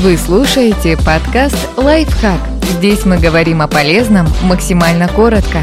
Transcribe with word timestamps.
Вы 0.00 0.16
слушаете 0.16 0.96
подкаст 0.96 1.56
«Лайфхак». 1.76 2.38
Здесь 2.62 3.04
мы 3.04 3.18
говорим 3.18 3.62
о 3.62 3.66
полезном 3.66 4.28
максимально 4.44 5.08
коротко. 5.08 5.58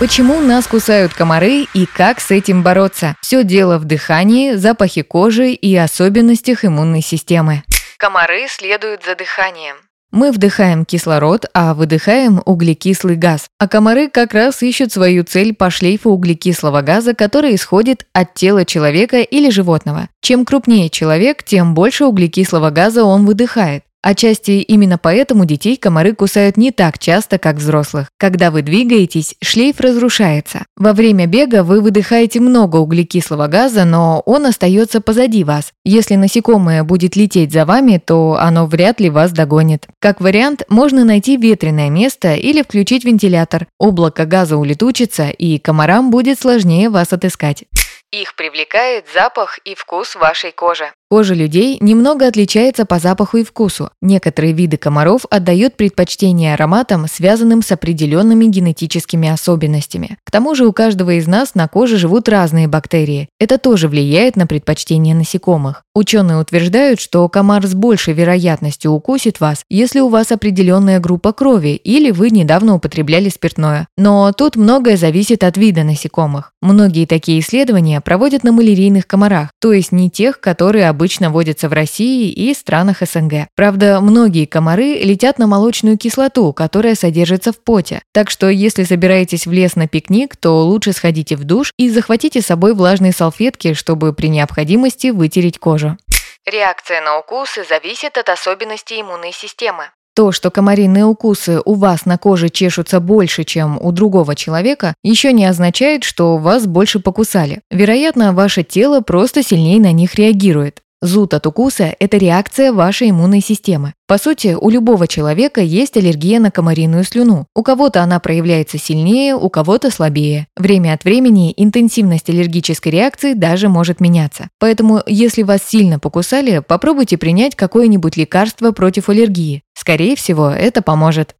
Почему 0.00 0.40
нас 0.40 0.66
кусают 0.66 1.14
комары 1.14 1.68
и 1.72 1.86
как 1.86 2.18
с 2.18 2.32
этим 2.32 2.64
бороться? 2.64 3.14
Все 3.20 3.44
дело 3.44 3.78
в 3.78 3.84
дыхании, 3.84 4.54
запахе 4.54 5.04
кожи 5.04 5.52
и 5.52 5.76
особенностях 5.76 6.64
иммунной 6.64 7.02
системы. 7.02 7.62
Комары 7.98 8.48
следуют 8.48 9.04
за 9.04 9.14
дыханием. 9.14 9.76
Мы 10.10 10.32
вдыхаем 10.32 10.86
кислород, 10.86 11.44
а 11.52 11.74
выдыхаем 11.74 12.40
углекислый 12.46 13.16
газ. 13.16 13.48
А 13.58 13.68
комары 13.68 14.08
как 14.08 14.32
раз 14.32 14.62
ищут 14.62 14.90
свою 14.90 15.22
цель 15.22 15.54
по 15.54 15.68
шлейфу 15.68 16.10
углекислого 16.10 16.80
газа, 16.80 17.12
который 17.14 17.54
исходит 17.54 18.06
от 18.14 18.32
тела 18.32 18.64
человека 18.64 19.20
или 19.20 19.50
животного. 19.50 20.08
Чем 20.22 20.46
крупнее 20.46 20.88
человек, 20.88 21.42
тем 21.42 21.74
больше 21.74 22.06
углекислого 22.06 22.70
газа 22.70 23.04
он 23.04 23.26
выдыхает. 23.26 23.84
Отчасти 24.10 24.62
именно 24.62 24.96
поэтому 24.96 25.44
детей 25.44 25.76
комары 25.76 26.14
кусают 26.14 26.56
не 26.56 26.70
так 26.70 26.98
часто, 26.98 27.36
как 27.38 27.56
взрослых. 27.56 28.08
Когда 28.16 28.50
вы 28.50 28.62
двигаетесь, 28.62 29.34
шлейф 29.42 29.80
разрушается. 29.80 30.64
Во 30.78 30.94
время 30.94 31.26
бега 31.26 31.62
вы 31.62 31.82
выдыхаете 31.82 32.40
много 32.40 32.76
углекислого 32.76 33.48
газа, 33.48 33.84
но 33.84 34.22
он 34.24 34.46
остается 34.46 35.02
позади 35.02 35.44
вас. 35.44 35.74
Если 35.84 36.14
насекомое 36.14 36.84
будет 36.84 37.16
лететь 37.16 37.52
за 37.52 37.66
вами, 37.66 38.00
то 38.02 38.38
оно 38.40 38.64
вряд 38.64 38.98
ли 38.98 39.10
вас 39.10 39.32
догонит. 39.32 39.86
Как 40.00 40.22
вариант, 40.22 40.62
можно 40.70 41.04
найти 41.04 41.36
ветреное 41.36 41.90
место 41.90 42.32
или 42.32 42.62
включить 42.62 43.04
вентилятор. 43.04 43.66
Облако 43.78 44.24
газа 44.24 44.56
улетучится, 44.56 45.28
и 45.28 45.58
комарам 45.58 46.10
будет 46.10 46.40
сложнее 46.40 46.88
вас 46.88 47.12
отыскать. 47.12 47.64
Их 48.10 48.36
привлекает 48.36 49.04
запах 49.12 49.58
и 49.66 49.74
вкус 49.74 50.14
вашей 50.14 50.50
кожи. 50.50 50.90
Кожа 51.10 51.32
людей 51.32 51.78
немного 51.80 52.26
отличается 52.26 52.84
по 52.84 52.98
запаху 52.98 53.38
и 53.38 53.42
вкусу. 53.44 53.88
Некоторые 54.02 54.52
виды 54.52 54.76
комаров 54.76 55.22
отдают 55.30 55.74
предпочтение 55.74 56.52
ароматам, 56.52 57.06
связанным 57.08 57.62
с 57.62 57.72
определенными 57.72 58.44
генетическими 58.44 59.30
особенностями. 59.30 60.18
К 60.24 60.30
тому 60.30 60.54
же 60.54 60.66
у 60.66 60.72
каждого 60.74 61.12
из 61.12 61.26
нас 61.26 61.54
на 61.54 61.66
коже 61.66 61.96
живут 61.96 62.28
разные 62.28 62.68
бактерии. 62.68 63.30
Это 63.40 63.56
тоже 63.56 63.88
влияет 63.88 64.36
на 64.36 64.46
предпочтение 64.46 65.14
насекомых. 65.14 65.82
Ученые 65.94 66.38
утверждают, 66.38 67.00
что 67.00 67.26
комар 67.30 67.66
с 67.66 67.74
большей 67.74 68.12
вероятностью 68.12 68.92
укусит 68.92 69.40
вас, 69.40 69.64
если 69.70 70.00
у 70.00 70.08
вас 70.08 70.30
определенная 70.30 71.00
группа 71.00 71.32
крови 71.32 71.70
или 71.70 72.10
вы 72.10 72.28
недавно 72.28 72.74
употребляли 72.74 73.30
спиртное. 73.30 73.88
Но 73.96 74.30
тут 74.32 74.56
многое 74.56 74.98
зависит 74.98 75.42
от 75.42 75.56
вида 75.56 75.84
насекомых. 75.84 76.52
Многие 76.60 77.06
такие 77.06 77.40
исследования 77.40 78.00
проводят 78.02 78.44
на 78.44 78.52
малярийных 78.52 79.06
комарах, 79.06 79.48
то 79.58 79.72
есть 79.72 79.90
не 79.90 80.10
тех, 80.10 80.38
которые 80.38 80.88
обычно 80.98 81.30
водятся 81.30 81.68
в 81.68 81.72
России 81.72 82.28
и 82.28 82.52
странах 82.54 83.02
СНГ. 83.02 83.46
Правда, 83.54 84.00
многие 84.00 84.46
комары 84.46 84.94
летят 84.94 85.38
на 85.38 85.46
молочную 85.46 85.96
кислоту, 85.96 86.52
которая 86.52 86.96
содержится 86.96 87.52
в 87.52 87.60
поте. 87.62 88.02
Так 88.12 88.30
что, 88.30 88.48
если 88.48 88.82
собираетесь 88.82 89.46
в 89.46 89.52
лес 89.52 89.76
на 89.76 89.86
пикник, 89.86 90.34
то 90.34 90.60
лучше 90.64 90.92
сходите 90.92 91.36
в 91.36 91.44
душ 91.44 91.70
и 91.78 91.88
захватите 91.88 92.42
с 92.42 92.46
собой 92.46 92.74
влажные 92.74 93.12
салфетки, 93.12 93.74
чтобы 93.74 94.12
при 94.12 94.26
необходимости 94.26 95.10
вытереть 95.10 95.60
кожу. 95.60 95.96
Реакция 96.44 97.00
на 97.00 97.20
укусы 97.20 97.64
зависит 97.68 98.18
от 98.18 98.28
особенностей 98.28 99.00
иммунной 99.00 99.32
системы. 99.32 99.84
То, 100.16 100.32
что 100.32 100.50
комариные 100.50 101.04
укусы 101.04 101.60
у 101.64 101.74
вас 101.74 102.06
на 102.06 102.18
коже 102.18 102.48
чешутся 102.48 102.98
больше, 102.98 103.44
чем 103.44 103.78
у 103.80 103.92
другого 103.92 104.34
человека, 104.34 104.94
еще 105.04 105.32
не 105.32 105.46
означает, 105.46 106.02
что 106.02 106.38
вас 106.38 106.66
больше 106.66 106.98
покусали. 106.98 107.60
Вероятно, 107.70 108.32
ваше 108.32 108.64
тело 108.64 109.00
просто 109.00 109.44
сильнее 109.44 109.78
на 109.78 109.92
них 109.92 110.16
реагирует. 110.16 110.80
Зуд 111.00 111.32
от 111.32 111.46
укуса– 111.46 111.94
это 112.00 112.16
реакция 112.16 112.72
вашей 112.72 113.10
иммунной 113.10 113.40
системы. 113.40 113.94
По 114.08 114.18
сути, 114.18 114.56
у 114.60 114.68
любого 114.68 115.06
человека 115.06 115.60
есть 115.60 115.96
аллергия 115.96 116.40
на 116.40 116.50
комариную 116.50 117.04
слюну. 117.04 117.46
У 117.54 117.62
кого-то 117.62 118.02
она 118.02 118.18
проявляется 118.18 118.78
сильнее, 118.78 119.36
у 119.36 119.48
кого-то 119.48 119.92
слабее. 119.92 120.48
Время 120.56 120.94
от 120.94 121.04
времени 121.04 121.54
интенсивность 121.56 122.28
аллергической 122.28 122.90
реакции 122.90 123.34
даже 123.34 123.68
может 123.68 124.00
меняться. 124.00 124.48
Поэтому, 124.58 125.00
если 125.06 125.44
вас 125.44 125.60
сильно 125.62 126.00
покусали, 126.00 126.62
попробуйте 126.66 127.16
принять 127.16 127.54
какое-нибудь 127.54 128.16
лекарство 128.16 128.72
против 128.72 129.08
аллергии. 129.08 129.62
Скорее 129.74 130.16
всего, 130.16 130.50
это 130.50 130.82
поможет. 130.82 131.36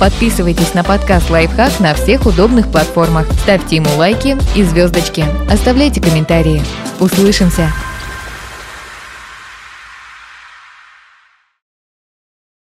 Подписывайтесь 0.00 0.74
на 0.74 0.82
подкаст 0.82 1.30
«Лайфхак» 1.30 1.78
на 1.78 1.94
всех 1.94 2.26
удобных 2.26 2.72
платформах. 2.72 3.32
Ставьте 3.44 3.76
ему 3.76 3.88
лайки 3.96 4.36
и 4.56 4.64
звездочки. 4.64 5.24
Оставляйте 5.48 6.00
комментарии. 6.00 6.60
Услышимся! 6.98 7.70